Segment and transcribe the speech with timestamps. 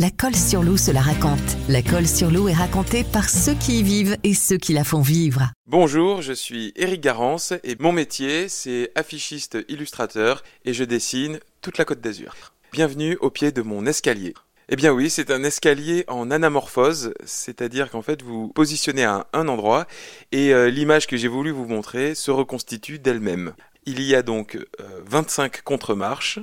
[0.00, 1.38] La colle sur l'eau se la raconte.
[1.68, 4.82] La colle sur l'eau est racontée par ceux qui y vivent et ceux qui la
[4.82, 5.52] font vivre.
[5.68, 11.78] Bonjour, je suis Eric Garance et mon métier c'est affichiste illustrateur et je dessine toute
[11.78, 12.34] la côte d'Azur.
[12.72, 14.34] Bienvenue au pied de mon escalier.
[14.68, 19.46] Eh bien oui, c'est un escalier en anamorphose, c'est-à-dire qu'en fait vous positionnez à un
[19.46, 19.86] endroit
[20.32, 23.54] et euh, l'image que j'ai voulu vous montrer se reconstitue d'elle-même.
[23.86, 24.58] Il y a donc
[25.06, 26.38] 25 euh, contre-marches.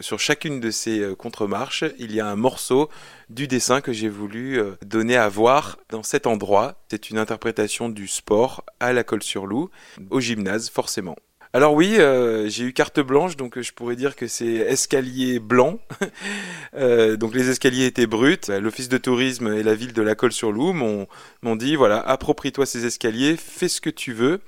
[0.00, 2.88] Sur chacune de ces euh, contre-marches, il y a un morceau
[3.28, 6.82] du dessin que j'ai voulu donner à voir dans cet endroit.
[6.90, 9.70] C'est une interprétation du sport à la colle sur loup,
[10.10, 11.16] au gymnase forcément.
[11.52, 15.40] Alors oui, euh, j'ai eu carte blanche, donc euh, je pourrais dire que c'est escalier
[15.40, 15.80] blanc.
[16.76, 18.38] euh, donc les escaliers étaient bruts.
[18.48, 23.36] L'office de tourisme et la ville de la Colle-sur-Loup m'ont dit voilà, approprie-toi ces escaliers,
[23.36, 24.40] fais ce que tu veux.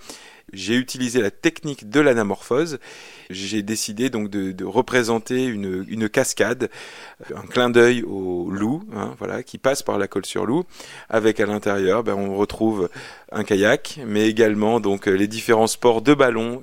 [0.53, 2.79] J'ai utilisé la technique de l'anamorphose.
[3.31, 6.71] J'ai décidé donc de, représenter une, cascade,
[7.35, 10.65] un clin d'œil au loup, hein, voilà, qui passe par la colle sur loup,
[11.09, 12.91] avec à l'intérieur, ben, on retrouve
[13.31, 16.63] un kayak, mais également donc les différents sports de ballon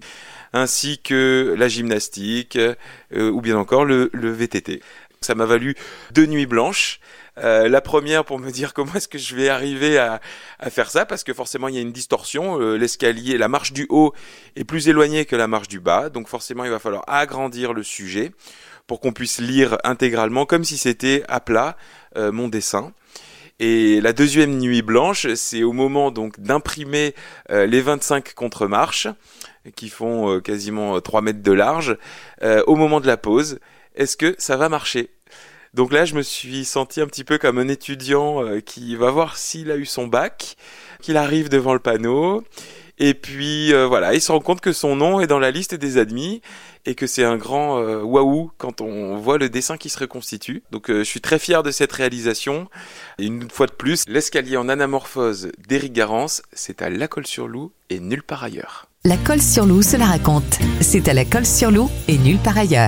[0.53, 4.81] ainsi que la gymnastique euh, ou bien encore le, le VTT.
[5.21, 5.75] Ça m'a valu
[6.11, 7.01] deux nuits blanches.
[7.37, 10.19] Euh, la première pour me dire comment est-ce que je vais arriver à,
[10.69, 12.59] faire ça parce que forcément il y a une distorsion.
[12.59, 14.13] Euh, l'escalier, la marche du haut
[14.55, 17.83] est plus éloignée que la marche du bas, donc forcément il va falloir agrandir le
[17.83, 18.31] sujet
[18.87, 21.75] pour qu'on puisse lire intégralement comme si c'était à plat
[22.15, 22.93] euh, mon dessin.
[23.59, 27.13] Et la deuxième nuit blanche, c'est au moment donc d'imprimer
[27.49, 29.09] les 25 contre-marches
[29.75, 31.97] qui font quasiment 3 mètres de large
[32.41, 33.59] au moment de la pause.
[33.95, 35.09] Est-ce que ça va marcher?
[35.73, 39.11] Donc là, je me suis senti un petit peu comme un étudiant euh, qui va
[39.11, 40.55] voir s'il a eu son bac,
[41.01, 42.43] qu'il arrive devant le panneau,
[42.97, 45.75] et puis euh, voilà, il se rend compte que son nom est dans la liste
[45.75, 46.41] des admis
[46.85, 50.63] et que c'est un grand euh, waouh quand on voit le dessin qui se reconstitue.
[50.71, 52.67] Donc je suis très fier de cette réalisation.
[53.19, 57.47] Et une fois de plus, l'escalier en anamorphose d'Éric Garance, c'est à La Colle sur
[57.47, 58.87] Loup et nulle part ailleurs.
[59.05, 60.59] La Colle sur Loup se la raconte.
[60.81, 62.77] C'est à La Colle sur Loup et nulle part ailleurs.